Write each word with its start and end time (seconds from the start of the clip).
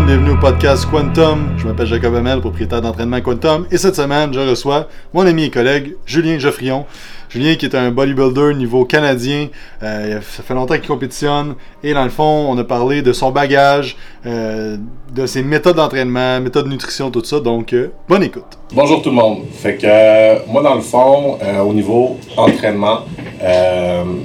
bienvenue 0.00 0.30
au 0.30 0.36
podcast 0.38 0.86
Quantum. 0.90 1.50
Je 1.58 1.66
m'appelle 1.66 1.86
Jacob 1.86 2.14
Hamel, 2.14 2.40
propriétaire 2.40 2.80
d'entraînement 2.80 3.20
Quantum. 3.20 3.66
Et 3.70 3.76
cette 3.76 3.94
semaine, 3.94 4.32
je 4.32 4.40
reçois 4.40 4.88
mon 5.12 5.26
ami 5.26 5.44
et 5.44 5.50
collègue 5.50 5.96
Julien 6.06 6.38
Geoffrion. 6.38 6.86
Julien 7.28 7.56
qui 7.56 7.66
est 7.66 7.74
un 7.74 7.90
bodybuilder 7.90 8.54
niveau 8.54 8.86
canadien. 8.86 9.48
Euh, 9.82 10.18
ça 10.22 10.42
fait 10.42 10.54
longtemps 10.54 10.76
qu'il 10.76 10.86
compétitionne. 10.86 11.56
Et 11.84 11.92
dans 11.92 12.04
le 12.04 12.10
fond, 12.10 12.46
on 12.48 12.56
a 12.56 12.64
parlé 12.64 13.02
de 13.02 13.12
son 13.12 13.32
bagage, 13.32 13.96
euh, 14.24 14.78
de 15.14 15.26
ses 15.26 15.42
méthodes 15.42 15.76
d'entraînement, 15.76 16.40
méthodes 16.40 16.64
de 16.64 16.70
nutrition, 16.70 17.10
tout 17.10 17.22
ça. 17.22 17.40
Donc, 17.40 17.74
euh, 17.74 17.92
bonne 18.08 18.22
écoute. 18.22 18.58
Bonjour 18.72 19.02
tout 19.02 19.10
le 19.10 19.16
monde. 19.16 19.42
Fait 19.52 19.76
que 19.76 20.50
moi, 20.50 20.62
dans 20.62 20.74
le 20.74 20.80
fond, 20.80 21.38
au 21.66 21.72
niveau 21.74 22.16
entraînement, 22.38 23.00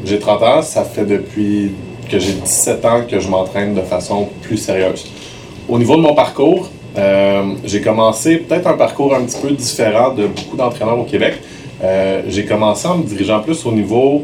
j'ai 0.06 0.18
30 0.18 0.44
ans. 0.44 0.62
Ça 0.62 0.86
fait 0.86 1.06
depuis 1.06 1.74
que 2.10 2.20
j'ai 2.20 2.34
17 2.34 2.86
ans 2.86 3.02
que 3.10 3.20
je 3.20 3.28
m'entraîne 3.28 3.76
de 3.76 3.82
façon 3.82 4.30
plus 4.44 4.56
sérieuse. 4.56 5.06
Au 5.70 5.78
niveau 5.78 5.98
de 5.98 6.02
mon 6.02 6.14
parcours, 6.14 6.70
euh, 6.98 7.44
j'ai 7.66 7.82
commencé 7.82 8.38
peut-être 8.38 8.68
un 8.68 8.78
parcours 8.78 9.14
un 9.14 9.24
petit 9.24 9.38
peu 9.42 9.52
différent 9.52 10.14
de 10.14 10.28
beaucoup 10.28 10.56
d'entraîneurs 10.56 10.98
au 10.98 11.04
Québec. 11.04 11.34
Euh, 11.84 12.22
j'ai 12.30 12.46
commencé 12.46 12.88
en 12.88 13.00
me 13.00 13.04
dirigeant 13.04 13.42
plus 13.42 13.66
au 13.66 13.74
niveau 13.74 14.24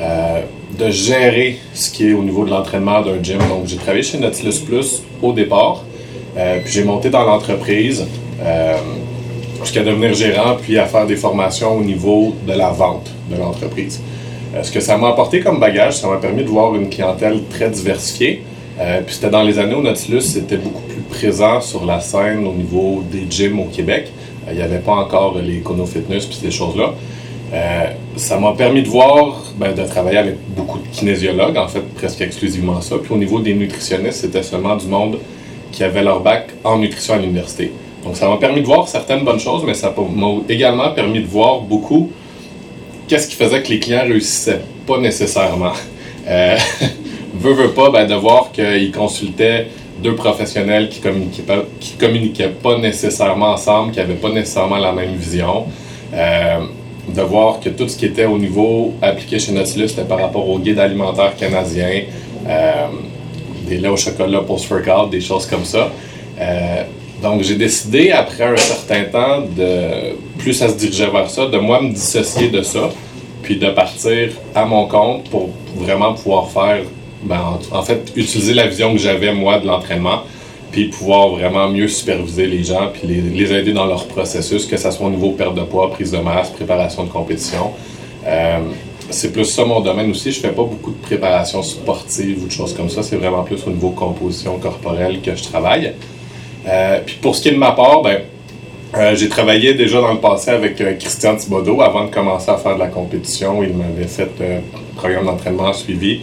euh, 0.00 0.40
de 0.76 0.90
gérer 0.90 1.58
ce 1.72 1.88
qui 1.88 2.08
est 2.08 2.14
au 2.14 2.24
niveau 2.24 2.44
de 2.44 2.50
l'entraînement 2.50 3.00
d'un 3.00 3.22
gym. 3.22 3.38
Donc, 3.48 3.66
j'ai 3.66 3.76
travaillé 3.76 4.02
chez 4.02 4.18
Nautilus 4.18 4.58
Plus 4.66 5.04
au 5.22 5.32
départ, 5.32 5.84
puis 6.34 6.72
j'ai 6.72 6.84
monté 6.84 7.10
dans 7.10 7.22
l'entreprise 7.22 8.04
jusqu'à 9.62 9.84
devenir 9.84 10.14
gérant, 10.14 10.56
puis 10.60 10.78
à 10.78 10.86
faire 10.86 11.06
des 11.06 11.16
formations 11.16 11.78
au 11.78 11.82
niveau 11.82 12.34
de 12.46 12.52
la 12.52 12.70
vente 12.70 13.10
de 13.30 13.36
l'entreprise. 13.36 14.02
Ce 14.62 14.70
que 14.70 14.80
ça 14.80 14.98
m'a 14.98 15.10
apporté 15.10 15.40
comme 15.40 15.60
bagage, 15.60 15.98
ça 15.98 16.08
m'a 16.08 16.16
permis 16.16 16.42
de 16.42 16.48
voir 16.48 16.74
une 16.74 16.90
clientèle 16.90 17.40
très 17.48 17.70
diversifiée. 17.70 18.42
Euh, 18.78 19.00
puis 19.04 19.14
c'était 19.14 19.30
dans 19.30 19.42
les 19.42 19.58
années 19.58 19.74
où 19.74 19.82
Nautilus 19.82 20.36
était 20.36 20.58
beaucoup 20.58 20.82
plus 20.82 21.00
présent 21.00 21.60
sur 21.60 21.84
la 21.86 22.00
scène 22.00 22.46
au 22.46 22.52
niveau 22.52 23.02
des 23.10 23.26
gyms 23.28 23.58
au 23.60 23.64
Québec. 23.64 24.12
Euh, 24.46 24.52
Il 24.52 24.56
n'y 24.56 24.62
avait 24.62 24.78
pas 24.80 24.92
encore 24.92 25.38
les 25.38 25.60
Kono 25.60 25.86
Fitness 25.86 26.26
puis 26.26 26.36
ces 26.36 26.50
choses-là. 26.50 26.92
Euh, 27.54 27.84
ça 28.16 28.38
m'a 28.38 28.52
permis 28.52 28.82
de 28.82 28.88
voir, 28.88 29.44
ben, 29.56 29.72
de 29.72 29.82
travailler 29.84 30.18
avec 30.18 30.36
beaucoup 30.48 30.78
de 30.78 30.88
kinésiologues, 30.88 31.56
en 31.56 31.68
fait 31.68 31.82
presque 31.94 32.20
exclusivement 32.20 32.80
ça. 32.80 32.96
Puis 33.02 33.14
au 33.14 33.16
niveau 33.16 33.38
des 33.38 33.54
nutritionnistes, 33.54 34.20
c'était 34.20 34.42
seulement 34.42 34.76
du 34.76 34.86
monde 34.86 35.18
qui 35.72 35.82
avait 35.84 36.02
leur 36.02 36.20
bac 36.20 36.48
en 36.64 36.78
nutrition 36.78 37.14
à 37.14 37.18
l'université. 37.18 37.72
Donc 38.04 38.16
ça 38.16 38.28
m'a 38.28 38.36
permis 38.36 38.60
de 38.60 38.66
voir 38.66 38.88
certaines 38.88 39.24
bonnes 39.24 39.40
choses, 39.40 39.62
mais 39.64 39.74
ça 39.74 39.94
m'a 39.96 40.26
également 40.48 40.90
permis 40.90 41.20
de 41.20 41.26
voir 41.26 41.60
beaucoup 41.60 42.10
qu'est-ce 43.08 43.28
qui 43.28 43.36
faisait 43.36 43.62
que 43.62 43.68
les 43.68 43.78
clients 43.78 44.02
réussissaient 44.02 44.60
pas 44.86 44.98
nécessairement. 44.98 45.72
veut, 47.54 47.70
pas, 47.70 47.90
ben, 47.90 48.06
de 48.06 48.14
voir 48.14 48.52
qu'ils 48.52 48.92
consultaient 48.92 49.68
deux 50.02 50.14
professionnels 50.14 50.88
qui 50.88 51.00
communiquaient 51.00 51.42
pas, 51.42 51.64
communiquaient 51.98 52.52
pas 52.62 52.78
nécessairement 52.78 53.52
ensemble, 53.52 53.92
qui 53.92 53.98
n'avaient 53.98 54.14
pas 54.14 54.30
nécessairement 54.30 54.78
la 54.78 54.92
même 54.92 55.14
vision. 55.14 55.64
Euh, 56.14 56.58
de 57.08 57.22
voir 57.22 57.60
que 57.60 57.68
tout 57.68 57.88
ce 57.88 57.96
qui 57.96 58.06
était 58.06 58.24
au 58.24 58.38
niveau 58.38 58.94
appliqué 59.00 59.38
chez 59.38 59.52
Nautilus, 59.52 59.88
c'était 59.88 60.04
par 60.04 60.18
rapport 60.18 60.48
au 60.48 60.58
guide 60.58 60.78
alimentaire 60.78 61.36
canadien, 61.36 62.02
euh, 62.48 62.86
des 63.68 63.78
laits 63.78 63.92
au 63.92 63.96
chocolat 63.96 64.40
post-workout, 64.40 65.10
des 65.10 65.20
choses 65.20 65.46
comme 65.46 65.64
ça. 65.64 65.90
Euh, 66.40 66.82
donc, 67.22 67.42
j'ai 67.42 67.54
décidé, 67.54 68.10
après 68.10 68.44
un 68.44 68.56
certain 68.56 69.04
temps, 69.04 69.40
de 69.40 70.16
plus 70.38 70.52
ça 70.52 70.68
se 70.68 70.74
dirigeait 70.74 71.10
vers 71.10 71.30
ça, 71.30 71.46
de 71.46 71.58
moi 71.58 71.80
me 71.80 71.90
dissocier 71.90 72.48
de 72.48 72.62
ça, 72.62 72.90
puis 73.42 73.56
de 73.56 73.70
partir 73.70 74.30
à 74.54 74.64
mon 74.64 74.86
compte 74.86 75.30
pour 75.30 75.50
vraiment 75.76 76.12
pouvoir 76.14 76.50
faire, 76.50 76.82
ben, 77.26 77.58
en, 77.72 77.82
fait, 77.82 78.12
utiliser 78.16 78.54
la 78.54 78.66
vision 78.66 78.92
que 78.92 78.98
j'avais, 78.98 79.32
moi, 79.32 79.58
de 79.58 79.66
l'entraînement, 79.66 80.22
puis 80.70 80.88
pouvoir 80.88 81.28
vraiment 81.30 81.68
mieux 81.68 81.88
superviser 81.88 82.46
les 82.46 82.62
gens, 82.64 82.90
puis 82.92 83.08
les, 83.08 83.52
aider 83.52 83.72
dans 83.72 83.86
leur 83.86 84.06
processus, 84.06 84.66
que 84.66 84.76
ce 84.76 84.90
soit 84.90 85.06
au 85.06 85.10
niveau 85.10 85.30
perte 85.30 85.54
de 85.54 85.62
poids, 85.62 85.90
prise 85.90 86.12
de 86.12 86.18
masse, 86.18 86.50
préparation 86.50 87.04
de 87.04 87.08
compétition. 87.08 87.72
Euh, 88.26 88.58
c'est 89.08 89.32
plus 89.32 89.44
ça 89.44 89.64
mon 89.64 89.80
domaine 89.80 90.10
aussi. 90.10 90.32
Je 90.32 90.40
fais 90.40 90.48
pas 90.48 90.64
beaucoup 90.64 90.90
de 90.90 91.02
préparation 91.02 91.62
sportive 91.62 92.42
ou 92.42 92.46
de 92.46 92.52
choses 92.52 92.74
comme 92.74 92.90
ça. 92.90 93.02
C'est 93.02 93.16
vraiment 93.16 93.44
plus 93.44 93.64
au 93.66 93.70
niveau 93.70 93.90
composition 93.90 94.58
corporelle 94.58 95.20
que 95.20 95.34
je 95.34 95.44
travaille. 95.44 95.92
Euh, 96.66 97.00
puis 97.06 97.16
pour 97.22 97.36
ce 97.36 97.42
qui 97.42 97.48
est 97.48 97.52
de 97.52 97.58
ma 97.58 97.72
part, 97.72 98.02
ben, 98.02 98.22
euh, 98.96 99.14
j'ai 99.14 99.28
travaillé 99.28 99.74
déjà 99.74 100.00
dans 100.00 100.12
le 100.12 100.20
passé 100.20 100.50
avec 100.50 100.76
Christian 100.98 101.36
Thibodeau 101.36 101.80
avant 101.82 102.06
de 102.06 102.10
commencer 102.10 102.50
à 102.50 102.56
faire 102.56 102.74
de 102.74 102.80
la 102.80 102.88
compétition. 102.88 103.62
Il 103.62 103.74
m'avait 103.74 104.08
fait 104.08 104.30
un 104.40 104.96
programme 104.96 105.26
d'entraînement 105.26 105.72
suivi. 105.72 106.20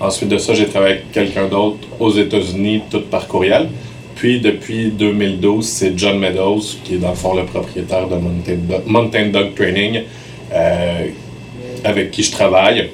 Ensuite 0.00 0.28
de 0.28 0.38
ça, 0.38 0.54
j'ai 0.54 0.66
travaillé 0.66 0.94
avec 0.94 1.12
quelqu'un 1.12 1.46
d'autre 1.46 1.86
aux 2.00 2.10
États-Unis, 2.10 2.82
tout 2.90 3.02
par 3.02 3.28
courriel. 3.28 3.68
Puis 4.16 4.40
depuis 4.40 4.90
2012, 4.90 5.66
c'est 5.66 5.98
John 5.98 6.18
Meadows, 6.18 6.60
qui 6.84 6.94
est 6.94 6.98
dans 6.98 7.10
le 7.10 7.14
fond 7.14 7.34
le 7.34 7.44
propriétaire 7.44 8.08
de 8.08 8.16
Mountain 8.16 8.56
Dog, 8.68 8.82
Mountain 8.86 9.26
Dog 9.26 9.54
Training, 9.54 10.02
euh, 10.52 11.06
avec 11.84 12.10
qui 12.10 12.22
je 12.22 12.32
travaille. 12.32 12.90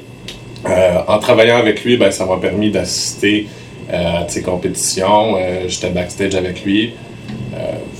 Euh, 0.67 0.99
en 1.09 1.19
travaillant 1.19 1.57
avec 1.57 1.85
lui, 1.85 1.97
ben, 1.97 2.11
ça 2.11 2.27
m'a 2.27 2.37
permis 2.37 2.71
d'assister 2.71 3.47
euh, 3.93 4.25
à 4.25 4.29
ses 4.29 4.43
compétitions. 4.43 5.37
J'étais 5.69 5.91
backstage 5.91 6.35
avec 6.35 6.65
lui. 6.65 6.93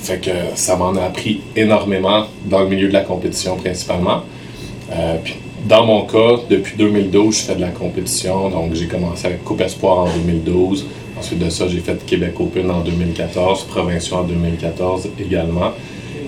Fait 0.03 0.19
que 0.19 0.31
ça 0.55 0.77
m'en 0.77 0.97
a 0.97 1.05
appris 1.05 1.41
énormément 1.55 2.27
dans 2.47 2.61
le 2.61 2.69
milieu 2.69 2.89
de 2.89 2.93
la 2.95 3.03
compétition 3.03 3.57
principalement. 3.57 4.23
Dans 5.67 5.85
mon 5.85 6.03
cas, 6.07 6.43
depuis 6.49 6.77
2012, 6.77 7.37
je 7.37 7.43
fais 7.43 7.55
de 7.55 7.61
la 7.61 7.69
compétition. 7.69 8.49
Donc 8.51 8.75
j'ai 8.75 8.87
commencé 8.87 9.27
avec 9.27 9.45
Coupe 9.45 9.61
Espoir 9.61 9.99
en 9.99 10.09
2012. 10.09 10.87
Ensuite 11.19 11.39
de 11.39 11.51
ça, 11.51 11.69
j'ai 11.69 11.81
fait 11.81 12.05
Québec 12.07 12.41
Open 12.41 12.71
en 12.71 12.81
2014, 12.81 13.65
Provinciaux 13.65 14.17
en 14.17 14.25
2014 14.25 15.11
également. 15.21 15.73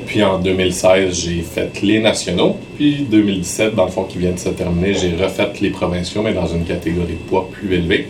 Puis 0.06 0.22
en 0.22 0.38
2016, 0.38 1.14
j'ai 1.24 1.40
fait 1.40 1.80
les 1.82 2.00
nationaux. 2.00 2.56
Puis 2.76 3.06
2017, 3.10 3.74
dans 3.74 3.86
le 3.86 3.90
fond, 3.90 4.04
qui 4.04 4.18
vient 4.18 4.32
de 4.32 4.38
se 4.38 4.50
terminer, 4.50 4.92
j'ai 4.92 5.16
refait 5.16 5.48
les 5.60 5.70
provinciaux, 5.70 6.22
mais 6.22 6.34
dans 6.34 6.46
une 6.46 6.64
catégorie 6.64 7.14
de 7.14 7.28
poids 7.28 7.48
plus 7.50 7.74
élevée. 7.74 8.08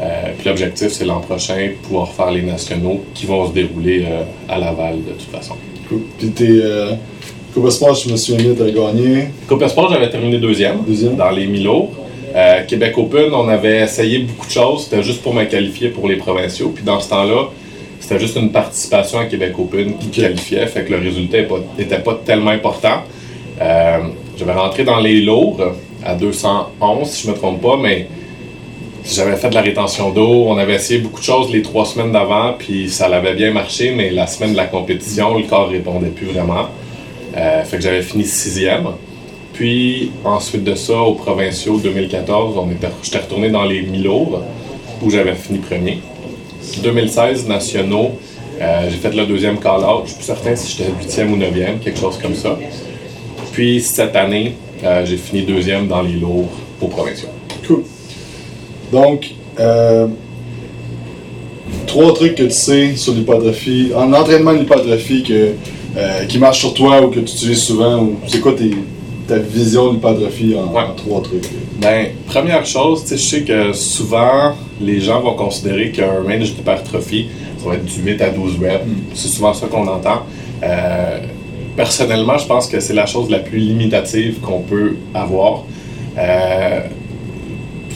Euh, 0.00 0.32
puis 0.38 0.48
l'objectif, 0.48 0.88
c'est 0.88 1.04
l'an 1.04 1.20
prochain, 1.20 1.72
pouvoir 1.82 2.08
faire 2.08 2.30
les 2.30 2.42
nationaux 2.42 3.04
qui 3.12 3.26
vont 3.26 3.46
se 3.46 3.52
dérouler 3.52 4.04
euh, 4.08 4.22
à 4.48 4.58
Laval 4.58 5.04
de 5.04 5.12
toute 5.12 5.30
façon. 5.30 5.56
Cool. 5.88 6.00
Puis 6.18 6.30
t'es. 6.30 6.48
Euh, 6.48 6.92
Coupe 7.54 7.68
je 7.68 8.10
me 8.10 8.16
souviens, 8.16 8.54
t'as 8.56 8.70
gagné. 8.70 9.28
Coupe 9.46 9.60
Espoir, 9.60 9.92
j'avais 9.92 10.08
terminé 10.08 10.38
deuxième, 10.38 10.84
Deuxième. 10.86 11.16
dans 11.16 11.30
les 11.30 11.46
mi-lourds. 11.46 11.90
Euh, 12.34 12.64
Québec 12.66 12.96
Open, 12.96 13.30
on 13.34 13.46
avait 13.46 13.80
essayé 13.80 14.20
beaucoup 14.20 14.46
de 14.46 14.50
choses. 14.50 14.84
C'était 14.84 15.02
juste 15.02 15.20
pour 15.22 15.34
me 15.34 15.44
qualifier 15.44 15.90
pour 15.90 16.08
les 16.08 16.16
provinciaux. 16.16 16.72
Puis 16.74 16.82
dans 16.82 16.98
ce 16.98 17.10
temps-là, 17.10 17.50
c'était 18.00 18.18
juste 18.18 18.36
une 18.36 18.50
participation 18.52 19.18
à 19.18 19.26
Québec 19.26 19.52
Open 19.58 19.98
qui 19.98 20.08
qualifiait. 20.08 20.66
Fait 20.66 20.84
que 20.84 20.92
le 20.92 20.98
résultat 21.00 21.38
n'était 21.78 21.98
pas, 21.98 22.18
tellement 22.24 22.52
important. 22.52 23.02
Euh, 23.60 23.98
j'avais 24.38 24.54
rentré 24.54 24.84
dans 24.84 25.00
les 25.00 25.20
lourds 25.20 25.60
à 26.06 26.14
211, 26.14 27.06
si 27.06 27.26
je 27.26 27.32
me 27.32 27.36
trompe 27.36 27.60
pas, 27.60 27.76
mais 27.76 28.06
j'avais 29.04 29.36
fait 29.36 29.50
de 29.50 29.54
la 29.54 29.60
rétention 29.60 30.08
d'eau. 30.08 30.46
On 30.46 30.56
avait 30.56 30.76
essayé 30.76 31.00
beaucoup 31.00 31.20
de 31.20 31.26
choses 31.26 31.52
les 31.52 31.60
trois 31.60 31.84
semaines 31.84 32.12
d'avant, 32.12 32.54
puis 32.58 32.88
ça 32.88 33.08
l'avait 33.08 33.34
bien 33.34 33.52
marché, 33.52 33.92
mais 33.94 34.10
la 34.10 34.26
semaine 34.26 34.52
de 34.52 34.56
la 34.56 34.64
compétition, 34.64 35.36
le 35.36 35.44
corps 35.44 35.68
répondait 35.68 36.08
plus 36.08 36.28
vraiment. 36.28 36.68
Euh, 37.36 37.64
fait 37.64 37.76
que 37.78 37.82
j'avais 37.82 38.02
fini 38.02 38.24
sixième. 38.24 38.88
Puis 39.52 40.12
ensuite 40.24 40.64
de 40.64 40.74
ça, 40.74 40.98
aux 40.98 41.14
provinciaux 41.14 41.78
2014, 41.78 42.56
on 42.58 42.70
était, 42.70 42.88
j'étais 43.02 43.18
retourné 43.18 43.50
dans 43.50 43.64
les 43.64 43.82
mi-lourds 43.82 44.42
où 45.02 45.10
j'avais 45.10 45.34
fini 45.34 45.58
premier. 45.58 45.98
2016, 46.82 47.48
nationaux, 47.48 48.12
euh, 48.60 48.88
j'ai 48.88 48.96
fait 48.96 49.14
le 49.14 49.26
deuxième 49.26 49.58
call-out. 49.58 50.02
Je 50.04 50.08
suis 50.10 50.16
plus 50.16 50.24
certain 50.24 50.56
si 50.56 50.76
j'étais 50.76 50.90
huitième 50.98 51.32
ou 51.32 51.36
neuvième, 51.36 51.78
quelque 51.78 51.98
chose 51.98 52.18
comme 52.20 52.34
ça. 52.34 52.58
Puis 53.52 53.80
cette 53.80 54.16
année, 54.16 54.54
euh, 54.84 55.04
j'ai 55.04 55.16
fini 55.16 55.42
deuxième 55.42 55.88
dans 55.88 56.02
les 56.02 56.14
lourds 56.14 56.48
aux 56.80 56.88
provinciaux. 56.88 57.28
Cool. 57.66 57.82
Donc, 58.90 59.30
trois 61.86 62.14
trucs 62.14 62.34
que 62.36 62.44
tu 62.44 62.50
sais 62.50 62.96
sur 62.96 63.12
l'hypertrophie, 63.12 63.92
en 63.94 64.12
entraînement 64.12 64.52
de 64.54 64.58
l'hypertrophie 64.58 65.22
que, 65.22 65.52
euh, 65.96 66.24
qui 66.26 66.38
marche 66.38 66.60
sur 66.60 66.74
toi 66.74 67.02
ou 67.02 67.08
que 67.08 67.20
tu 67.20 67.32
utilises 67.34 67.62
souvent, 67.62 68.02
ou 68.02 68.16
c'est 68.26 68.40
quoi 68.40 68.52
tes- 68.54 68.76
ta 69.28 69.38
vision 69.38 69.88
de 69.88 69.94
l'hypertrophie 69.94 70.54
en, 70.56 70.72
Ouais. 70.72 70.82
en 70.82 70.94
trois 70.94 71.22
trucs? 71.22 71.44
Ben, 71.80 72.08
première 72.26 72.64
chose, 72.66 73.04
je 73.10 73.16
sais 73.16 73.42
que 73.42 73.72
souvent, 73.72 74.54
les 74.80 75.00
gens 75.00 75.20
vont 75.20 75.34
considérer 75.34 75.90
qu'un 75.90 76.22
range 76.22 76.54
d'hypertrophie, 76.54 77.28
ça 77.62 77.68
va 77.68 77.74
être 77.76 77.84
du 77.84 78.00
8 78.02 78.20
à 78.22 78.30
12 78.30 78.58
reps. 78.60 78.84
C'est 79.14 79.28
souvent 79.28 79.54
ça 79.54 79.66
qu'on 79.66 79.86
entend. 79.86 80.22
Euh, 80.64 81.18
personnellement, 81.76 82.38
je 82.38 82.46
pense 82.46 82.66
que 82.66 82.80
c'est 82.80 82.94
la 82.94 83.06
chose 83.06 83.30
la 83.30 83.38
plus 83.38 83.58
limitative 83.58 84.40
qu'on 84.40 84.60
peut 84.60 84.96
avoir. 85.14 85.64
Euh, 86.18 86.80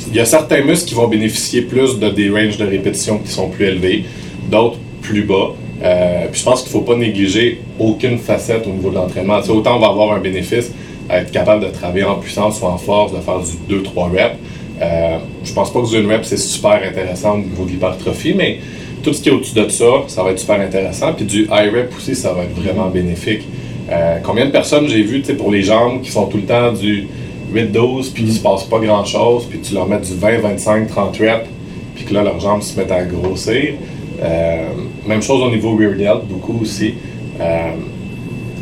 il 0.08 0.14
y 0.14 0.20
a 0.20 0.24
certains 0.24 0.62
muscles 0.62 0.88
qui 0.88 0.94
vont 0.94 1.08
bénéficier 1.08 1.62
plus 1.62 1.98
de 1.98 2.08
des 2.10 2.30
ranges 2.30 2.56
de 2.58 2.64
répétition 2.66 3.18
qui 3.18 3.30
sont 3.30 3.48
plus 3.48 3.66
élevés, 3.66 4.04
d'autres 4.50 4.78
plus 5.02 5.22
bas. 5.24 5.54
Euh, 5.82 6.26
puis 6.30 6.40
je 6.40 6.44
pense 6.44 6.62
qu'il 6.62 6.74
ne 6.76 6.78
faut 6.82 6.90
pas 6.90 6.96
négliger 6.96 7.60
aucune 7.78 8.18
facette 8.18 8.66
au 8.66 8.70
niveau 8.70 8.90
de 8.90 8.94
l'entraînement. 8.94 9.38
Autant 9.48 9.76
on 9.76 9.80
va 9.80 9.88
avoir 9.88 10.12
un 10.12 10.20
bénéfice 10.20 10.72
à 11.08 11.20
être 11.20 11.30
capable 11.30 11.64
de 11.64 11.70
travailler 11.70 12.04
en 12.04 12.16
puissance 12.16 12.60
ou 12.60 12.66
en 12.66 12.78
force, 12.78 13.12
de 13.12 13.18
faire 13.18 13.40
du 13.40 13.82
2-3 13.82 14.10
reps. 14.10 14.36
Euh, 14.80 15.18
je 15.44 15.52
pense 15.52 15.72
pas 15.72 15.80
que 15.80 15.88
du 15.88 15.96
1 15.96 16.08
rep 16.08 16.24
c'est 16.24 16.36
super 16.36 16.80
intéressant 16.82 17.34
au 17.34 17.38
niveau 17.38 17.64
de 17.64 17.70
l'hypertrophie, 17.70 18.34
mais 18.34 18.58
tout 19.02 19.12
ce 19.12 19.22
qui 19.22 19.28
est 19.28 19.32
au-dessus 19.32 19.54
de 19.54 19.68
ça, 19.68 19.84
ça 20.08 20.22
va 20.22 20.30
être 20.30 20.38
super 20.38 20.60
intéressant. 20.60 21.12
Puis 21.12 21.24
du 21.24 21.42
high 21.44 21.72
rep 21.72 21.92
aussi, 21.96 22.14
ça 22.14 22.32
va 22.32 22.42
être 22.42 22.54
vraiment 22.54 22.88
bénéfique. 22.88 23.42
Euh, 23.90 24.18
combien 24.22 24.46
de 24.46 24.50
personnes 24.50 24.88
j'ai 24.88 25.02
vu 25.02 25.22
pour 25.34 25.50
les 25.50 25.62
jambes 25.62 26.02
qui 26.02 26.10
font 26.10 26.26
tout 26.26 26.38
le 26.38 26.42
temps 26.42 26.72
du 26.72 27.06
8-12 27.54 28.12
puis 28.12 28.24
il 28.24 28.32
se 28.32 28.40
passe 28.40 28.64
pas 28.64 28.80
grand 28.80 29.04
chose, 29.04 29.46
puis 29.48 29.60
tu 29.60 29.74
leur 29.74 29.86
mets 29.86 30.00
du 30.00 30.14
20, 30.14 30.40
25, 30.40 30.88
30 30.88 31.16
reps, 31.18 31.48
puis 31.94 32.04
que 32.04 32.14
là 32.14 32.22
leurs 32.22 32.40
jambes 32.40 32.62
se 32.62 32.78
mettent 32.78 32.90
à 32.90 33.04
grossir. 33.04 33.74
Euh, 34.22 34.68
même 35.06 35.22
chose 35.22 35.42
au 35.42 35.50
niveau 35.50 35.76
rear 35.76 35.92
delt, 35.92 36.26
beaucoup 36.28 36.58
aussi. 36.62 36.94
Euh, 37.40 37.70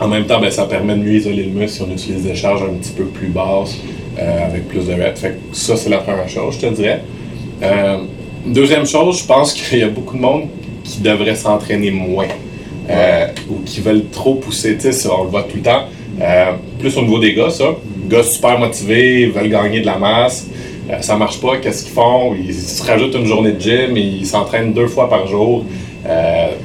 en 0.01 0.09
même 0.09 0.25
temps, 0.25 0.41
ben, 0.41 0.51
ça 0.51 0.65
permet 0.65 0.95
de 0.95 1.03
mieux 1.03 1.15
isoler 1.15 1.45
le 1.45 1.51
muscle 1.51 1.77
si 1.77 1.83
on 1.83 1.93
utilise 1.93 2.23
des 2.25 2.35
charges 2.35 2.63
un 2.63 2.75
petit 2.75 2.93
peu 2.93 3.05
plus 3.05 3.29
basses, 3.29 3.79
avec 4.19 4.69
plus 4.69 4.87
de 4.87 4.93
reps. 4.93 5.21
Fait 5.21 5.31
que 5.31 5.57
ça, 5.57 5.77
c'est 5.77 5.91
la 5.91 5.99
première 5.99 6.29
chose, 6.29 6.57
je 6.61 6.67
te 6.67 6.75
dirais. 6.75 7.03
deuxième 8.47 8.87
chose, 8.87 9.21
je 9.21 9.27
pense 9.27 9.53
qu'il 9.55 9.79
y 9.79 9.83
a 9.83 9.89
beaucoup 9.89 10.17
de 10.17 10.23
monde 10.23 10.45
qui 10.83 11.01
devrait 11.01 11.37
s'entraîner 11.37 11.91
moins. 11.91 12.29
Euh, 12.91 13.29
ou 13.49 13.63
qui 13.65 13.81
veulent 13.81 14.11
trop 14.11 14.35
pousser. 14.35 14.77
Tu 14.77 14.93
sais, 14.93 15.09
on 15.09 15.25
le 15.25 15.31
voit 15.31 15.45
tout 15.45 15.57
le 15.57 15.63
temps. 15.63 15.85
Euh, 16.21 16.53
plus 16.79 16.97
au 16.99 17.03
niveau 17.03 17.19
des 17.19 17.33
gars, 17.35 17.49
ça. 17.49 17.65
Gars 18.09 18.23
super 18.23 18.59
motivés, 18.59 19.27
veulent 19.27 19.49
gagner 19.49 19.81
de 19.81 19.87
la 19.87 19.97
masse. 19.97 20.47
Euh, 20.91 21.01
ça 21.01 21.17
marche 21.17 21.41
pas, 21.41 21.57
qu'est-ce 21.59 21.85
qu'ils 21.85 21.95
font? 21.95 22.35
Ils 22.35 22.55
se 22.55 22.83
rajoutent 22.83 23.15
une 23.15 23.27
journée 23.27 23.53
de 23.53 23.61
gym, 23.61 23.97
ils 23.97 24.27
s'entraînent 24.27 24.73
deux 24.73 24.89
fois 24.89 25.09
par 25.09 25.27
jour. 25.27 25.65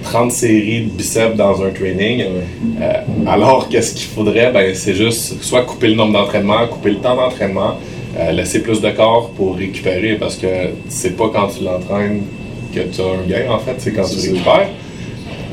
30 0.04 0.33
séries 0.33 0.81
de 0.81 0.89
biceps 0.89 1.38
dans 1.38 1.63
un 1.63 1.69
training. 1.69 2.25
alors, 3.25 3.69
qu'est-ce 3.69 3.95
qu'il 3.95 4.10
faudrait? 4.10 4.51
Ben, 4.51 4.75
c'est 4.75 4.94
juste 4.94 5.42
soit 5.42 5.62
couper 5.62 5.88
le 5.88 5.95
nombre 5.95 6.12
d'entraînements, 6.12 6.68
couper 6.68 6.89
le 6.89 6.98
temps 6.98 7.16
d'entraînement, 7.16 7.75
laisser 8.33 8.62
plus 8.62 8.81
de 8.81 8.89
corps 8.89 9.30
pour 9.38 9.56
récupérer 9.56 10.18
parce 10.19 10.36
que 10.36 10.48
c'est 10.89 11.16
pas 11.16 11.30
quand 11.33 11.48
tu 11.57 11.63
l'entraînes 11.63 12.24
que 12.75 12.81
tu 12.81 13.01
as 13.01 13.06
un 13.06 13.27
gain, 13.27 13.51
en 13.51 13.60
fait, 13.60 13.75
c'est 13.77 13.94
quand 13.94 14.04
tu 14.04 14.30
récupères. 14.30 14.69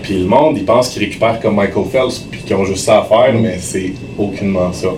Puis 0.02 0.18
le 0.18 0.26
monde, 0.26 0.56
il 0.56 0.64
pense 0.64 0.88
qu'ils 0.88 1.02
récupèrent 1.02 1.40
comme 1.40 1.56
Michael 1.56 1.84
Phelps, 1.90 2.26
puis 2.30 2.40
qu'ils 2.42 2.54
ont 2.54 2.64
juste 2.64 2.84
ça 2.84 3.00
à 3.00 3.04
faire, 3.04 3.34
mais 3.34 3.56
c'est 3.58 3.92
aucunement 4.16 4.72
ça. 4.72 4.88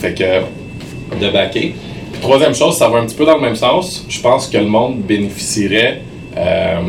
Fait 0.00 0.14
que, 0.14 1.18
de 1.18 1.30
backer. 1.30 1.74
Troisième 2.20 2.54
chose, 2.54 2.76
ça 2.76 2.88
va 2.88 2.98
un 2.98 3.06
petit 3.06 3.14
peu 3.14 3.24
dans 3.24 3.36
le 3.36 3.40
même 3.40 3.56
sens. 3.56 4.04
Je 4.08 4.20
pense 4.20 4.46
que 4.46 4.58
le 4.58 4.66
monde 4.66 5.00
bénéficierait 5.00 6.02
euh, 6.36 6.80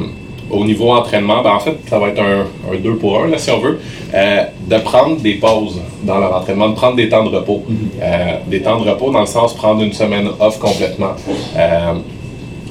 au 0.49 0.65
niveau 0.65 0.91
entraînement. 0.91 1.41
Ben, 1.41 1.51
en 1.51 1.59
fait, 1.59 1.77
ça 1.89 1.99
va 1.99 2.09
être 2.09 2.21
un, 2.21 2.45
2 2.77 2.95
pour 2.95 3.21
1, 3.23 3.27
là, 3.27 3.37
si 3.37 3.49
on 3.49 3.59
veut, 3.59 3.79
euh, 4.13 4.43
de 4.67 4.77
prendre 4.79 5.17
des 5.17 5.35
pauses 5.35 5.79
dans 6.03 6.19
leur 6.19 6.35
entraînement, 6.35 6.69
de 6.69 6.75
prendre 6.75 6.95
des 6.95 7.07
temps 7.07 7.23
de 7.23 7.35
repos. 7.35 7.63
Mm-hmm. 7.69 8.01
Euh, 8.01 8.37
des 8.47 8.61
temps 8.61 8.79
de 8.79 8.89
repos 8.89 9.11
dans 9.11 9.21
le 9.21 9.25
sens 9.25 9.53
prendre 9.53 9.81
une 9.81 9.93
semaine 9.93 10.27
off 10.39 10.59
complètement. 10.59 11.13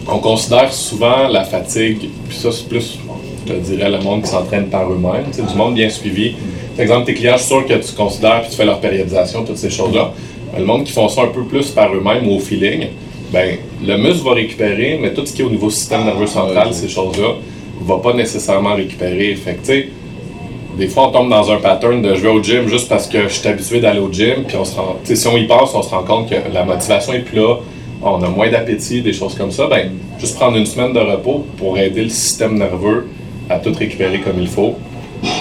on 0.07 0.19
considère 0.19 0.73
souvent 0.73 1.29
la 1.29 1.45
fatigue, 1.45 2.11
puis 2.29 2.37
ça 2.37 2.51
c'est 2.53 2.69
plus 2.69 2.99
je 3.47 3.55
dirais, 3.55 3.91
le 3.91 3.99
monde 4.01 4.23
qui 4.23 4.29
s'entraîne 4.29 4.67
par 4.67 4.91
eux-mêmes, 4.91 5.27
c'est 5.33 5.47
du 5.47 5.55
monde 5.55 5.75
bien 5.75 5.89
suivi. 5.89 6.35
Par 6.77 6.83
exemple, 6.83 7.07
tes 7.07 7.15
clients, 7.15 7.37
je 7.37 7.43
suis 7.43 7.49
sûr 7.49 7.67
que 7.67 7.75
tu 7.75 7.93
considères 7.95 8.43
puis 8.43 8.51
tu 8.51 8.57
fais 8.57 8.65
leur 8.65 8.81
périodisation, 8.81 9.45
toutes 9.45 9.59
ces 9.59 9.71
choses-là. 9.71 10.13
Le 10.57 10.65
monde 10.65 10.85
qui 10.85 10.93
font 10.93 11.09
ça 11.09 11.23
un 11.23 11.29
peu 11.29 11.45
plus 11.45 11.71
par 11.71 11.95
eux-mêmes 11.95 12.29
ou 12.29 12.37
au 12.37 12.39
feeling, 12.39 12.89
ben, 13.33 13.57
le 13.85 13.97
muscle 13.97 14.25
va 14.25 14.35
récupérer, 14.35 14.99
mais 15.01 15.15
tout 15.15 15.25
ce 15.25 15.33
qui 15.33 15.43
est 15.43 15.45
au 15.45 15.51
niveau 15.51 15.71
système 15.71 16.05
nerveux 16.05 16.27
central, 16.27 16.73
ces 16.73 16.89
choses-là, 16.89 17.35
va 17.83 17.99
pas 17.99 18.13
nécessairement 18.13 18.75
récupérer. 18.75 19.35
Fait 19.37 19.55
que, 19.55 20.79
des 20.79 20.89
fois, 20.89 21.09
on 21.09 21.13
tombe 21.13 21.31
dans 21.31 21.51
un 21.51 21.59
pattern 21.59 22.03
de 22.03 22.15
je 22.15 22.21
vais 22.21 22.29
au 22.29 22.43
gym 22.43 22.69
juste 22.69 22.89
parce 22.89 23.07
que 23.07 23.25
je 23.25 23.35
suis 23.35 23.49
habitué 23.49 23.81
d'aller 23.81 24.01
au 24.01 24.11
gym, 24.13 24.45
puis 24.47 24.57
on 24.57 24.65
se 24.65 24.77
rend, 24.77 24.97
si 25.05 25.29
on 25.29 25.37
y 25.37 25.47
passe, 25.47 25.75
on 25.75 25.83
se 25.83 25.91
rend 25.91 26.03
compte 26.03 26.31
que 26.31 26.37
la 26.53 26.65
motivation 26.65 27.13
est 27.13 27.21
plus 27.21 27.39
là, 27.39 27.57
on 28.03 28.23
a 28.23 28.29
moins 28.29 28.51
d'appétit, 28.51 29.03
des 29.03 29.13
choses 29.13 29.35
comme 29.35 29.51
ça. 29.51 29.67
Ben, 29.67 29.93
juste 30.19 30.37
prendre 30.37 30.57
une 30.57 30.67
semaine 30.67 30.93
de 30.93 31.01
repos 31.01 31.45
pour 31.59 31.79
aider 31.79 32.03
le 32.03 32.09
système 32.09 32.59
nerveux 32.59 33.09
à 33.49 33.59
tout 33.59 33.73
récupérer 33.79 34.21
comme 34.21 34.41
il 34.41 34.49
faut. 34.49 34.75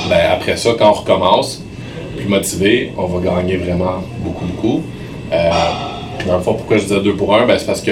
Ben, 0.10 0.32
après 0.32 0.58
ça, 0.58 0.72
quand 0.78 0.90
on 0.90 0.94
recommence, 0.94 1.64
plus 2.18 2.28
motivé, 2.28 2.92
on 2.98 3.06
va 3.06 3.36
gagner 3.36 3.58
vraiment 3.58 4.04
beaucoup, 4.24 4.46
beaucoup. 4.46 4.84
Euh, 5.32 5.50
dans 6.28 6.38
le 6.38 6.44
fond, 6.44 6.54
pourquoi 6.54 6.78
je 6.78 6.84
disais 6.84 7.02
2 7.02 7.16
pour 7.16 7.36
1, 7.36 7.46
ben, 7.46 7.58
c'est 7.58 7.66
parce 7.66 7.82
que 7.82 7.92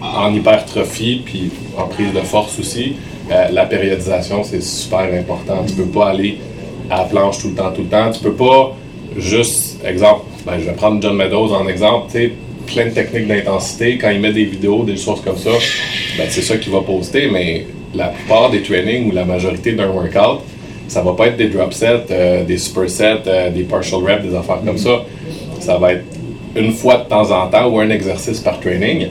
en 0.00 0.32
hypertrophie, 0.32 1.22
puis 1.24 1.50
en 1.76 1.86
prise 1.86 2.12
de 2.12 2.20
force 2.20 2.58
aussi, 2.58 2.96
euh, 3.30 3.48
la 3.52 3.66
périodisation, 3.66 4.42
c'est 4.42 4.62
super 4.62 5.12
important. 5.12 5.64
Tu 5.66 5.74
peux 5.74 5.84
pas 5.84 6.10
aller 6.10 6.38
à 6.90 6.98
la 6.98 7.04
planche 7.04 7.38
tout 7.38 7.48
le 7.48 7.54
temps, 7.54 7.70
tout 7.72 7.82
le 7.82 7.88
temps. 7.88 8.10
Tu 8.10 8.20
peux 8.20 8.34
pas 8.34 8.74
juste, 9.16 9.84
exemple, 9.84 10.22
ben, 10.46 10.58
je 10.58 10.64
vais 10.64 10.72
prendre 10.72 11.00
John 11.02 11.16
Meadows 11.16 11.52
en 11.52 11.68
exemple, 11.68 12.10
tu 12.12 12.32
plein 12.66 12.86
de 12.86 12.90
techniques 12.90 13.26
d'intensité. 13.26 13.96
Quand 13.98 14.10
il 14.10 14.20
met 14.20 14.32
des 14.32 14.44
vidéos, 14.44 14.84
des 14.84 14.96
choses 14.96 15.22
comme 15.22 15.38
ça, 15.38 15.50
ben, 16.18 16.26
c'est 16.28 16.42
ça 16.42 16.56
qu'il 16.58 16.72
va 16.72 16.80
poster, 16.82 17.30
mais 17.30 17.66
la 17.94 18.08
plupart 18.08 18.50
des 18.50 18.62
trainings 18.62 19.08
ou 19.08 19.12
la 19.12 19.24
majorité 19.24 19.72
d'un 19.72 19.88
workout, 19.88 20.40
ça 20.88 21.02
va 21.02 21.12
pas 21.12 21.28
être 21.28 21.36
des 21.36 21.48
drop 21.48 21.72
sets, 21.72 22.06
euh, 22.10 22.44
des 22.44 22.58
supersets, 22.58 23.22
euh, 23.26 23.50
des 23.50 23.64
partial 23.64 24.02
reps, 24.02 24.24
des 24.24 24.34
affaires 24.34 24.60
comme 24.64 24.78
ça. 24.78 25.04
Ça 25.60 25.78
va 25.78 25.94
être 25.94 26.04
une 26.56 26.72
fois 26.72 26.98
de 26.98 27.08
temps 27.08 27.30
en 27.30 27.48
temps 27.48 27.68
ou 27.68 27.78
un 27.80 27.90
exercice 27.90 28.40
par 28.40 28.60
training. 28.60 29.08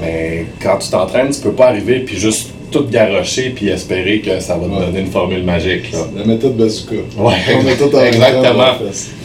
Mais 0.00 0.46
quand 0.62 0.78
tu 0.78 0.90
t'entraînes, 0.90 1.30
tu 1.30 1.40
peux 1.40 1.52
pas 1.52 1.68
arriver 1.68 2.00
puis 2.00 2.16
juste 2.16 2.50
tout 2.70 2.86
garrocher 2.90 3.52
puis 3.54 3.68
espérer 3.68 4.20
que 4.20 4.40
ça 4.40 4.56
va 4.56 4.66
te 4.66 4.84
donner 4.86 5.00
une 5.00 5.10
formule 5.10 5.44
magique. 5.44 5.92
La 6.16 6.24
méthode 6.24 6.56
bazooka. 6.56 6.96
Ouais, 7.16 7.34
exactement. 7.48 8.72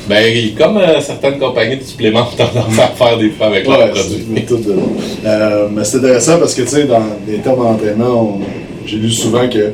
Ben, 0.07 0.55
comme 0.57 0.77
euh, 0.77 1.01
certaines 1.01 1.39
compagnies 1.39 1.77
de 1.77 1.83
suppléments 1.83 2.21
ont 2.33 2.35
tendance 2.35 2.79
à 2.79 2.87
faire 2.87 3.17
des 3.17 3.29
fois 3.29 3.47
avec 3.47 3.67
leurs 3.67 3.91
produits. 3.91 4.25
mais 4.33 5.83
c'est 5.83 5.97
intéressant 5.97 6.39
parce 6.39 6.53
que, 6.53 6.61
tu 6.63 6.67
sais, 6.67 6.83
dans 6.85 7.03
les 7.27 7.37
termes 7.37 7.59
d'entraînement, 7.59 8.39
j'ai 8.85 8.97
lu 8.97 9.09
souvent 9.11 9.47
que 9.47 9.71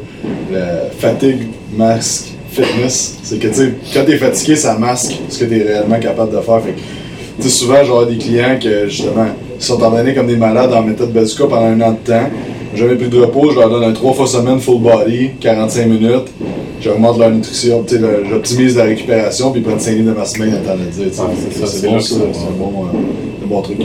la 0.51 0.89
fatigue 0.97 1.47
masque 1.75 2.35
fitness. 2.51 3.17
C'est 3.23 3.39
que, 3.39 3.47
tu 3.47 3.53
sais, 3.53 3.73
quand 3.94 4.06
t'es 4.06 4.17
fatigué, 4.17 4.56
ça 4.56 4.77
masque 4.77 5.13
ce 5.29 5.39
que 5.39 5.45
t'es 5.45 5.63
réellement 5.63 6.00
capable 6.00 6.35
de 6.35 6.41
faire. 6.41 6.62
Fait 6.62 6.75
sais, 7.43 7.49
souvent, 7.49 7.83
j'aurai 7.83 8.07
des 8.07 8.17
clients 8.17 8.57
que, 8.61 8.87
justement, 8.87 9.27
sont 9.59 9.81
entraînés 9.81 10.13
comme 10.13 10.27
des 10.27 10.37
malades 10.37 10.73
en 10.73 10.83
méthode 10.83 11.11
bazooka 11.11 11.45
pendant 11.47 11.65
un 11.65 11.81
an 11.81 11.91
de 11.91 11.97
temps. 11.97 12.29
Jamais 12.75 12.95
pris 12.95 13.07
de 13.07 13.19
repos, 13.19 13.51
je 13.51 13.59
leur 13.59 13.69
donne 13.69 13.83
un 13.83 13.93
3 13.93 14.13
fois 14.13 14.27
semaine 14.27 14.59
full 14.59 14.81
body, 14.81 15.31
45 15.39 15.87
minutes. 15.87 16.31
J'augmente 16.81 17.17
leur 17.17 17.31
nutrition, 17.31 17.83
j'optimise 18.29 18.75
la 18.75 18.83
récupération, 18.83 19.51
puis 19.51 19.61
ils 19.61 19.63
prennent 19.63 19.79
5 19.79 19.91
livres 19.91 20.11
de 20.11 20.17
ma 20.17 20.25
semaine 20.25 20.53
à 20.53 20.57
temps 20.57 20.75
de 20.75 20.83
dire. 20.83 21.11
c'est 21.13 21.88
bon, 21.88 22.00
c'est 22.00 22.15
un 22.15 22.57
bon, 22.57 22.86
euh, 22.86 23.45
bon 23.45 23.62
truc. 23.62 23.79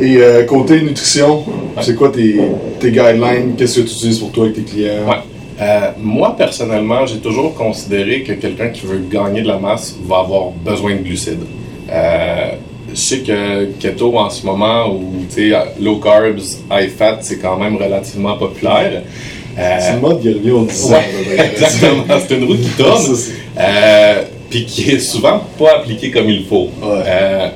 Et 0.00 0.16
euh, 0.18 0.44
côté 0.44 0.80
nutrition, 0.80 1.42
c'est 1.80 1.94
quoi 1.96 2.10
tes, 2.10 2.40
tes 2.78 2.90
guidelines? 2.90 3.54
Qu'est-ce 3.58 3.80
que 3.80 3.86
tu 3.86 3.94
utilises 3.94 4.18
pour 4.20 4.30
toi 4.30 4.44
avec 4.44 4.56
tes 4.56 4.62
clients? 4.62 5.06
Ouais. 5.06 5.16
Euh, 5.60 5.90
moi, 6.00 6.34
personnellement, 6.36 7.04
j'ai 7.06 7.18
toujours 7.18 7.54
considéré 7.54 8.22
que 8.22 8.32
quelqu'un 8.32 8.68
qui 8.70 8.86
veut 8.86 9.02
gagner 9.10 9.42
de 9.42 9.48
la 9.48 9.58
masse 9.58 9.96
va 10.06 10.20
avoir 10.20 10.50
besoin 10.50 10.94
de 10.96 11.02
glucides. 11.02 11.44
Euh, 11.92 12.50
je 12.90 12.94
sais 12.94 13.18
que 13.18 13.66
keto 13.78 14.16
en 14.18 14.30
ce 14.30 14.44
moment, 14.44 14.88
ou 14.90 15.26
low 15.80 15.96
carbs, 15.96 16.40
high 16.70 16.90
fat, 16.90 17.18
c'est 17.20 17.38
quand 17.38 17.56
même 17.56 17.76
relativement 17.76 18.36
populaire. 18.36 19.02
c'est 19.56 19.94
une 19.94 20.00
mode 20.00 20.20
qui 20.20 20.32
revient 20.32 20.50
au 20.50 20.66
exactement, 20.66 22.04
c'est 22.26 22.34
une 22.34 22.44
route 22.44 22.60
qui 22.60 22.70
tourne. 22.70 23.16
Puis 24.50 24.66
qui 24.66 24.90
est 24.90 24.98
souvent 24.98 25.40
pas 25.58 25.76
appliquée 25.78 26.10
comme 26.10 26.28
il 26.28 26.44
faut. 26.44 26.68
Ouais 26.82 27.52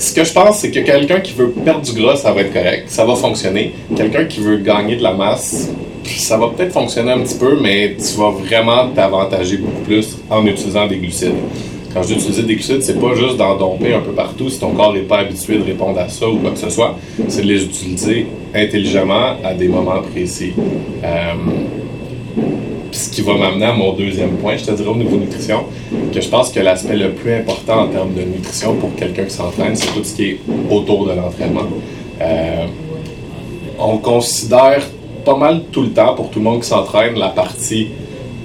ce 0.00 0.14
que 0.14 0.24
je 0.24 0.32
pense, 0.32 0.58
c'est 0.58 0.70
que 0.70 0.80
quelqu'un 0.80 1.20
qui 1.20 1.34
veut 1.34 1.50
perdre 1.50 1.82
du 1.82 1.92
gras, 1.92 2.16
ça 2.16 2.32
va 2.32 2.40
être 2.40 2.52
correct, 2.52 2.84
ça 2.86 3.04
va 3.04 3.14
fonctionner. 3.14 3.74
Quelqu'un 3.94 4.24
qui 4.24 4.40
veut 4.40 4.56
gagner 4.56 4.96
de 4.96 5.02
la 5.02 5.12
masse, 5.12 5.68
ça 6.04 6.38
va 6.38 6.48
peut-être 6.48 6.72
fonctionner 6.72 7.12
un 7.12 7.20
petit 7.20 7.36
peu, 7.36 7.58
mais 7.60 7.96
tu 7.96 8.18
vas 8.18 8.30
vraiment 8.30 8.88
t'avantager 8.94 9.58
beaucoup 9.58 9.82
plus 9.82 10.16
en 10.30 10.46
utilisant 10.46 10.86
des 10.86 10.96
glucides. 10.96 11.34
Quand 11.92 12.02
je 12.02 12.08
dis 12.08 12.14
utiliser 12.14 12.42
des 12.44 12.54
glucides, 12.54 12.82
c'est 12.82 13.00
pas 13.00 13.14
juste 13.16 13.36
d'en 13.36 13.56
domper 13.56 13.94
un 13.94 14.00
peu 14.00 14.12
partout 14.12 14.48
si 14.48 14.60
ton 14.60 14.70
corps 14.70 14.92
n'est 14.92 15.00
pas 15.00 15.18
habitué 15.18 15.58
de 15.58 15.64
répondre 15.64 15.98
à 15.98 16.08
ça 16.08 16.28
ou 16.28 16.36
quoi 16.36 16.52
que 16.52 16.58
ce 16.58 16.70
soit. 16.70 16.96
C'est 17.28 17.42
de 17.42 17.48
les 17.48 17.64
utiliser 17.64 18.26
intelligemment 18.54 19.36
à 19.42 19.54
des 19.54 19.66
moments 19.66 20.00
précis. 20.02 20.52
Euh, 21.02 21.32
ce 22.92 23.10
qui 23.10 23.22
va 23.22 23.34
m'amener 23.34 23.66
à 23.66 23.72
mon 23.72 23.92
deuxième 23.92 24.36
point, 24.36 24.56
je 24.56 24.64
te 24.64 24.70
dirais 24.72 24.88
au 24.88 24.96
niveau 24.96 25.16
nutrition, 25.16 25.64
que 26.12 26.20
je 26.20 26.28
pense 26.28 26.50
que 26.50 26.60
l'aspect 26.60 26.96
le 26.96 27.10
plus 27.10 27.34
important 27.34 27.82
en 27.82 27.88
termes 27.88 28.14
de 28.14 28.22
nutrition 28.22 28.74
pour 28.76 28.94
quelqu'un 28.94 29.24
qui 29.24 29.34
s'entraîne, 29.34 29.74
c'est 29.74 29.92
tout 29.92 30.04
ce 30.04 30.14
qui 30.14 30.24
est 30.24 30.40
autour 30.70 31.06
de 31.06 31.12
l'entraînement. 31.12 31.66
Euh, 32.20 32.66
on 33.78 33.98
considère 33.98 34.82
pas 35.24 35.36
mal 35.36 35.62
tout 35.72 35.82
le 35.82 35.90
temps, 35.90 36.14
pour 36.14 36.30
tout 36.30 36.38
le 36.38 36.44
monde 36.44 36.60
qui 36.60 36.68
s'entraîne, 36.68 37.18
la 37.18 37.28
partie 37.28 37.88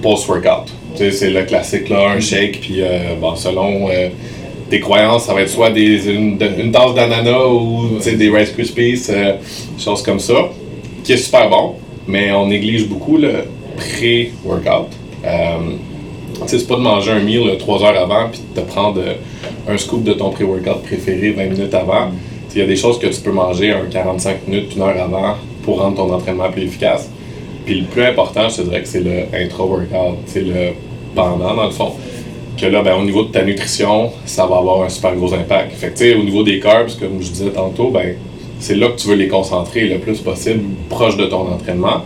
post-workout. 0.02 0.75
C'est 0.98 1.30
le 1.30 1.44
classique, 1.44 1.90
là, 1.90 2.10
un 2.10 2.20
shake, 2.20 2.62
puis 2.62 2.82
euh, 2.82 3.16
bon, 3.20 3.36
selon 3.36 3.90
euh, 3.90 4.10
tes 4.70 4.80
croyances, 4.80 5.26
ça 5.26 5.34
va 5.34 5.42
être 5.42 5.50
soit 5.50 5.70
des, 5.70 6.10
une, 6.10 6.38
tasse 6.38 6.94
d'ananas 6.94 7.48
ou 7.48 8.00
des 8.00 8.30
Rice 8.30 8.52
Krispies, 8.52 9.02
choses 9.78 10.02
comme 10.02 10.20
ça, 10.20 10.50
qui 11.04 11.14
est 11.14 11.18
super 11.18 11.50
bon, 11.50 11.76
mais 12.08 12.32
on 12.32 12.48
néglige 12.48 12.88
beaucoup 12.88 13.18
le 13.18 13.46
pré-workout. 13.78 14.90
Euh, 15.26 15.58
c'est 16.48 16.68
pas 16.68 16.76
de 16.76 16.82
manger 16.82 17.12
un 17.12 17.20
meal 17.20 17.58
3 17.58 17.84
heures 17.84 18.02
avant 18.02 18.30
puis 18.30 18.42
de 18.56 18.62
prendre 18.62 19.02
euh, 19.02 19.14
un 19.68 19.78
scoop 19.78 20.04
de 20.04 20.14
ton 20.14 20.30
pré-workout 20.30 20.84
préféré 20.84 21.32
20 21.32 21.46
minutes 21.46 21.74
avant. 21.74 22.12
Il 22.54 22.60
y 22.60 22.62
a 22.62 22.68
des 22.68 22.76
choses 22.76 23.00
que 23.00 23.08
tu 23.08 23.20
peux 23.22 23.32
manger 23.32 23.72
un 23.72 23.86
45 23.90 24.48
minutes, 24.48 24.76
une 24.76 24.82
heure 24.82 25.02
avant 25.02 25.36
pour 25.64 25.82
rendre 25.82 25.98
ton 25.98 26.14
entraînement 26.14 26.50
plus 26.52 26.64
efficace. 26.64 27.10
Puis 27.66 27.82
le 27.82 27.86
plus 27.88 28.04
important, 28.04 28.48
je 28.48 28.58
te 28.58 28.62
dirais 28.62 28.82
que 28.82 28.88
c'est 28.88 29.02
le 29.02 29.24
intra-workout, 29.34 30.20
c'est 30.28 30.42
le 30.42 30.74
pendant 31.16 31.56
dans 31.56 31.66
le 31.66 31.72
fond. 31.72 31.94
Que 32.58 32.68
là, 32.68 32.84
ben, 32.84 32.96
au 32.96 33.04
niveau 33.04 33.24
de 33.24 33.32
ta 33.32 33.44
nutrition, 33.44 34.12
ça 34.26 34.46
va 34.46 34.58
avoir 34.58 34.84
un 34.84 34.90
super 34.90 35.16
gros 35.16 35.34
impact. 35.34 35.74
Fait 35.74 35.88
que, 35.88 35.98
tu 35.98 36.06
sais, 36.06 36.16
au 36.16 36.24
niveau 36.24 36.44
des 36.44 36.60
carbs, 36.60 36.90
comme 37.00 37.22
je 37.22 37.30
disais 37.30 37.50
tantôt, 37.50 37.90
ben, 37.90 38.16
c'est 38.60 38.76
là 38.76 38.90
que 38.90 39.00
tu 39.00 39.08
veux 39.08 39.16
les 39.16 39.28
concentrer 39.28 39.88
le 39.88 40.00
plus 40.00 40.20
possible 40.20 40.64
proche 40.90 41.18
de 41.18 41.26
ton 41.26 41.52
entraînement. 41.52 42.04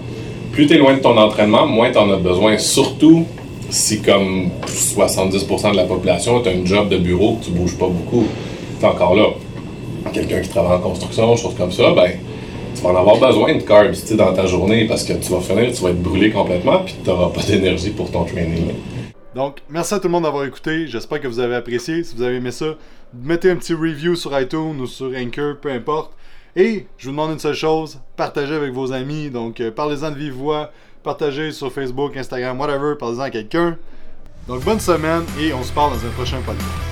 Plus 0.51 0.65
tu 0.65 0.73
es 0.73 0.77
loin 0.77 0.93
de 0.93 0.99
ton 0.99 1.17
entraînement, 1.17 1.67
moins 1.67 1.91
tu 1.91 1.97
en 1.97 2.09
as 2.11 2.17
besoin, 2.17 2.57
surtout 2.57 3.25
si 3.69 4.01
comme 4.01 4.49
70% 4.65 5.71
de 5.71 5.77
la 5.77 5.83
population, 5.83 6.41
tu 6.41 6.49
as 6.49 6.53
un 6.53 6.65
job 6.65 6.89
de 6.89 6.97
bureau, 6.97 7.35
que 7.35 7.45
tu 7.45 7.51
bouges 7.51 7.77
pas 7.77 7.87
beaucoup. 7.87 8.25
Tu 8.79 8.85
encore 8.85 9.15
là. 9.15 9.27
Quelqu'un 10.13 10.39
qui 10.39 10.49
travaille 10.49 10.77
en 10.77 10.79
construction, 10.79 11.35
choses 11.35 11.55
comme 11.55 11.71
ça, 11.71 11.91
ben, 11.91 12.11
tu 12.79 12.85
vas 12.85 12.91
en 12.91 12.95
avoir 12.95 13.17
besoin 13.19 13.55
de 13.55 13.61
carbs 13.61 13.93
dans 14.15 14.33
ta 14.33 14.45
journée 14.45 14.87
parce 14.87 15.03
que 15.03 15.13
tu 15.13 15.31
vas 15.31 15.41
finir, 15.41 15.73
tu 15.73 15.83
vas 15.83 15.89
être 15.89 16.01
brûlé 16.01 16.31
complètement 16.31 16.79
puis 16.79 16.95
tu 17.03 17.09
n'auras 17.09 17.29
pas 17.29 17.41
d'énergie 17.41 17.89
pour 17.89 18.09
ton 18.09 18.23
training. 18.23 18.73
Donc, 19.35 19.57
merci 19.69 19.93
à 19.93 19.99
tout 19.99 20.07
le 20.07 20.11
monde 20.11 20.23
d'avoir 20.23 20.45
écouté. 20.45 20.87
J'espère 20.87 21.19
que 21.19 21.27
vous 21.27 21.39
avez 21.39 21.55
apprécié. 21.55 22.03
Si 22.03 22.15
vous 22.15 22.23
avez 22.23 22.37
aimé 22.37 22.51
ça, 22.51 22.75
mettez 23.13 23.51
un 23.51 23.57
petit 23.57 23.73
review 23.73 24.15
sur 24.15 24.37
iTunes 24.39 24.79
ou 24.79 24.87
sur 24.87 25.11
Anchor, 25.15 25.57
peu 25.61 25.71
importe. 25.71 26.13
Et 26.55 26.87
je 26.97 27.05
vous 27.05 27.11
demande 27.11 27.31
une 27.31 27.39
seule 27.39 27.53
chose, 27.53 27.99
partagez 28.15 28.55
avec 28.55 28.73
vos 28.73 28.91
amis. 28.91 29.29
Donc, 29.29 29.59
euh, 29.59 29.71
parlez-en 29.71 30.11
de 30.11 30.15
vive 30.15 30.33
voix, 30.33 30.71
partagez 31.03 31.51
sur 31.51 31.71
Facebook, 31.71 32.17
Instagram, 32.17 32.59
whatever, 32.59 32.95
parlez-en 32.97 33.21
à 33.21 33.29
quelqu'un. 33.29 33.77
Donc, 34.47 34.63
bonne 34.63 34.79
semaine 34.79 35.23
et 35.39 35.53
on 35.53 35.63
se 35.63 35.71
parle 35.71 35.91
dans 35.91 36.05
un 36.07 36.11
prochain 36.11 36.39
podcast. 36.43 36.88